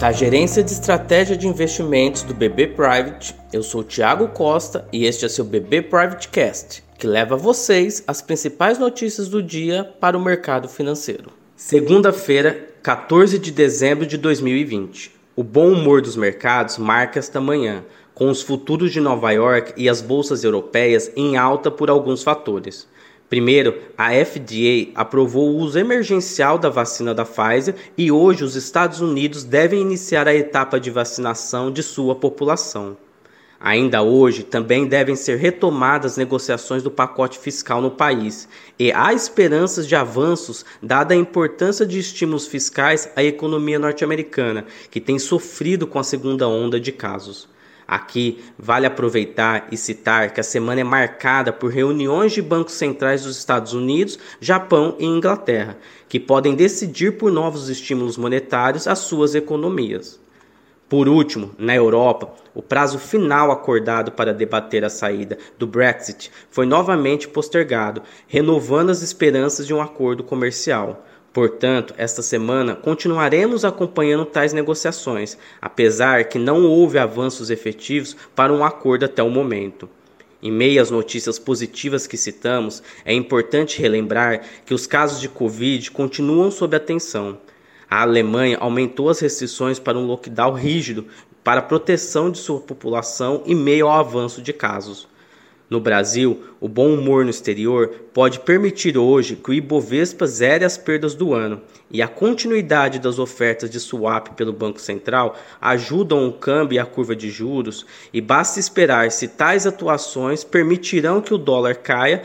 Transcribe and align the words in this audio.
Da 0.00 0.12
Gerência 0.12 0.62
de 0.62 0.72
Estratégia 0.72 1.36
de 1.36 1.46
Investimentos 1.46 2.22
do 2.22 2.32
BB 2.32 2.68
Private, 2.68 3.34
eu 3.52 3.62
sou 3.62 3.84
Tiago 3.84 4.28
Costa 4.28 4.88
e 4.90 5.04
este 5.04 5.26
é 5.26 5.28
seu 5.28 5.44
BB 5.44 5.82
Private 5.82 6.28
Cast, 6.28 6.82
que 6.98 7.06
leva 7.06 7.34
a 7.34 7.38
vocês 7.38 8.02
as 8.06 8.22
principais 8.22 8.78
notícias 8.78 9.28
do 9.28 9.42
dia 9.42 9.84
para 10.00 10.16
o 10.16 10.24
mercado 10.24 10.70
financeiro. 10.70 11.30
Segunda-feira, 11.54 12.70
14 12.82 13.38
de 13.38 13.52
dezembro 13.52 14.06
de 14.06 14.16
2020. 14.16 15.12
O 15.36 15.42
bom 15.44 15.70
humor 15.70 16.00
dos 16.00 16.16
mercados 16.16 16.78
marca 16.78 17.18
esta 17.18 17.38
manhã, 17.38 17.84
com 18.14 18.30
os 18.30 18.40
futuros 18.40 18.92
de 18.92 19.02
Nova 19.02 19.30
York 19.32 19.74
e 19.76 19.86
as 19.86 20.00
bolsas 20.00 20.42
europeias 20.44 21.12
em 21.14 21.36
alta 21.36 21.70
por 21.70 21.90
alguns 21.90 22.22
fatores. 22.22 22.88
Primeiro, 23.30 23.78
a 23.96 24.08
FDA 24.08 24.90
aprovou 24.92 25.50
o 25.50 25.58
uso 25.58 25.78
emergencial 25.78 26.58
da 26.58 26.68
vacina 26.68 27.14
da 27.14 27.24
Pfizer 27.24 27.76
e 27.96 28.10
hoje 28.10 28.42
os 28.42 28.56
Estados 28.56 29.00
Unidos 29.00 29.44
devem 29.44 29.80
iniciar 29.80 30.26
a 30.26 30.34
etapa 30.34 30.80
de 30.80 30.90
vacinação 30.90 31.70
de 31.70 31.80
sua 31.80 32.16
população. 32.16 32.96
Ainda 33.60 34.02
hoje, 34.02 34.42
também 34.42 34.84
devem 34.84 35.14
ser 35.14 35.38
retomadas 35.38 36.16
negociações 36.16 36.82
do 36.82 36.90
pacote 36.90 37.38
fiscal 37.38 37.80
no 37.80 37.92
país, 37.92 38.48
e 38.76 38.90
há 38.90 39.12
esperanças 39.12 39.86
de 39.86 39.94
avanços, 39.94 40.64
dada 40.82 41.14
a 41.14 41.16
importância 41.16 41.86
de 41.86 42.00
estímulos 42.00 42.48
fiscais 42.48 43.08
à 43.14 43.22
economia 43.22 43.78
norte-americana, 43.78 44.64
que 44.90 45.00
tem 45.00 45.20
sofrido 45.20 45.86
com 45.86 46.00
a 46.00 46.04
segunda 46.04 46.48
onda 46.48 46.80
de 46.80 46.90
casos. 46.90 47.48
Aqui 47.90 48.38
vale 48.56 48.86
aproveitar 48.86 49.66
e 49.72 49.76
citar 49.76 50.32
que 50.32 50.38
a 50.38 50.44
semana 50.44 50.80
é 50.80 50.84
marcada 50.84 51.52
por 51.52 51.72
reuniões 51.72 52.30
de 52.30 52.40
bancos 52.40 52.74
centrais 52.74 53.24
dos 53.24 53.36
Estados 53.36 53.72
Unidos, 53.72 54.16
Japão 54.40 54.94
e 54.96 55.04
Inglaterra, 55.04 55.76
que 56.08 56.20
podem 56.20 56.54
decidir 56.54 57.18
por 57.18 57.32
novos 57.32 57.68
estímulos 57.68 58.16
monetários 58.16 58.86
às 58.86 59.00
suas 59.00 59.34
economias. 59.34 60.20
Por 60.88 61.08
último, 61.08 61.50
na 61.58 61.74
Europa, 61.74 62.32
o 62.54 62.62
prazo 62.62 62.96
final 62.96 63.50
acordado 63.50 64.12
para 64.12 64.32
debater 64.32 64.84
a 64.84 64.88
saída 64.88 65.36
do 65.58 65.66
Brexit 65.66 66.30
foi 66.48 66.66
novamente 66.66 67.26
postergado, 67.26 68.04
renovando 68.28 68.90
as 68.90 69.02
esperanças 69.02 69.66
de 69.66 69.74
um 69.74 69.82
acordo 69.82 70.22
comercial. 70.22 71.04
Portanto, 71.32 71.94
esta 71.96 72.22
semana 72.22 72.74
continuaremos 72.74 73.64
acompanhando 73.64 74.24
tais 74.24 74.52
negociações, 74.52 75.38
apesar 75.62 76.24
que 76.24 76.38
não 76.38 76.64
houve 76.64 76.98
avanços 76.98 77.50
efetivos 77.50 78.16
para 78.34 78.52
um 78.52 78.64
acordo 78.64 79.04
até 79.04 79.22
o 79.22 79.30
momento. 79.30 79.88
Em 80.42 80.50
meio 80.50 80.82
às 80.82 80.90
notícias 80.90 81.38
positivas 81.38 82.06
que 82.06 82.16
citamos, 82.16 82.82
é 83.04 83.14
importante 83.14 83.80
relembrar 83.80 84.42
que 84.66 84.74
os 84.74 84.86
casos 84.86 85.20
de 85.20 85.28
Covid 85.28 85.90
continuam 85.92 86.50
sob 86.50 86.74
atenção. 86.74 87.38
A 87.88 88.02
Alemanha 88.02 88.56
aumentou 88.58 89.08
as 89.08 89.20
restrições 89.20 89.78
para 89.78 89.98
um 89.98 90.06
lockdown 90.06 90.54
rígido 90.54 91.06
para 91.44 91.62
proteção 91.62 92.30
de 92.30 92.38
sua 92.38 92.60
população 92.60 93.42
em 93.46 93.54
meio 93.54 93.86
ao 93.86 94.00
avanço 94.00 94.42
de 94.42 94.52
casos. 94.52 95.08
No 95.70 95.78
Brasil, 95.78 96.42
o 96.60 96.68
bom 96.68 96.92
humor 96.92 97.22
no 97.22 97.30
exterior 97.30 97.88
pode 98.12 98.40
permitir 98.40 98.98
hoje 98.98 99.36
que 99.36 99.50
o 99.50 99.54
Ibovespa 99.54 100.26
zere 100.26 100.64
as 100.64 100.76
perdas 100.76 101.14
do 101.14 101.32
ano, 101.32 101.60
e 101.88 102.02
a 102.02 102.08
continuidade 102.08 102.98
das 102.98 103.20
ofertas 103.20 103.70
de 103.70 103.78
swap 103.78 104.30
pelo 104.30 104.52
Banco 104.52 104.80
Central 104.80 105.38
ajudam 105.60 106.26
o 106.26 106.32
câmbio 106.32 106.74
e 106.74 106.78
a 106.80 106.84
curva 106.84 107.14
de 107.14 107.30
juros, 107.30 107.86
e 108.12 108.20
basta 108.20 108.58
esperar 108.58 109.12
se 109.12 109.28
tais 109.28 109.64
atuações 109.64 110.42
permitirão 110.42 111.20
que 111.20 111.32
o 111.32 111.38
dólar 111.38 111.76
caia 111.76 112.24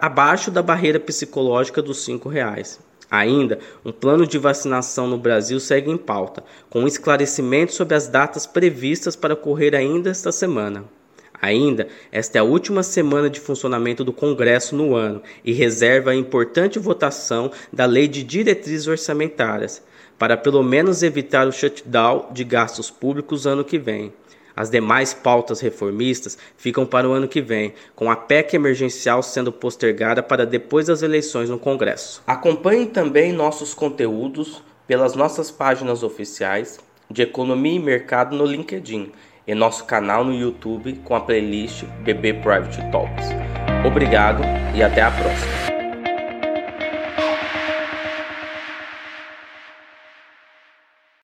abaixo 0.00 0.50
da 0.50 0.62
barreira 0.62 0.98
psicológica 0.98 1.82
dos 1.82 2.08
R$ 2.08 2.18
reais. 2.30 2.80
Ainda, 3.10 3.58
um 3.84 3.92
plano 3.92 4.26
de 4.26 4.38
vacinação 4.38 5.06
no 5.06 5.18
Brasil 5.18 5.60
segue 5.60 5.90
em 5.90 5.98
pauta, 5.98 6.42
com 6.70 6.80
um 6.80 6.86
esclarecimento 6.86 7.74
sobre 7.74 7.94
as 7.94 8.08
datas 8.08 8.46
previstas 8.46 9.14
para 9.14 9.34
ocorrer 9.34 9.74
ainda 9.74 10.08
esta 10.08 10.32
semana. 10.32 10.84
Ainda, 11.44 11.88
esta 12.10 12.38
é 12.38 12.40
a 12.40 12.42
última 12.42 12.82
semana 12.82 13.28
de 13.28 13.38
funcionamento 13.38 14.02
do 14.02 14.14
Congresso 14.14 14.74
no 14.74 14.94
ano 14.94 15.20
e 15.44 15.52
reserva 15.52 16.10
a 16.10 16.14
importante 16.14 16.78
votação 16.78 17.50
da 17.70 17.84
Lei 17.84 18.08
de 18.08 18.24
Diretrizes 18.24 18.86
Orçamentárias, 18.86 19.82
para 20.18 20.38
pelo 20.38 20.62
menos 20.62 21.02
evitar 21.02 21.46
o 21.46 21.52
shutdown 21.52 22.32
de 22.32 22.44
gastos 22.44 22.90
públicos 22.90 23.46
ano 23.46 23.62
que 23.62 23.78
vem. 23.78 24.10
As 24.56 24.70
demais 24.70 25.12
pautas 25.12 25.60
reformistas 25.60 26.38
ficam 26.56 26.86
para 26.86 27.06
o 27.06 27.12
ano 27.12 27.28
que 27.28 27.42
vem, 27.42 27.74
com 27.94 28.10
a 28.10 28.16
PEC 28.16 28.56
emergencial 28.56 29.22
sendo 29.22 29.52
postergada 29.52 30.22
para 30.22 30.46
depois 30.46 30.86
das 30.86 31.02
eleições 31.02 31.50
no 31.50 31.58
Congresso. 31.58 32.22
Acompanhe 32.26 32.86
também 32.86 33.34
nossos 33.34 33.74
conteúdos 33.74 34.62
pelas 34.86 35.14
nossas 35.14 35.50
páginas 35.50 36.02
oficiais 36.02 36.78
de 37.10 37.20
Economia 37.20 37.74
e 37.74 37.78
Mercado 37.78 38.34
no 38.34 38.46
LinkedIn 38.46 39.12
e 39.46 39.54
nosso 39.54 39.84
canal 39.84 40.24
no 40.24 40.34
YouTube 40.34 41.00
com 41.04 41.14
a 41.14 41.20
playlist 41.20 41.84
BB 42.02 42.34
Private 42.34 42.90
Talks. 42.90 43.28
Obrigado 43.86 44.42
e 44.74 44.82
até 44.82 45.02
a 45.02 45.10
próxima. 45.10 45.63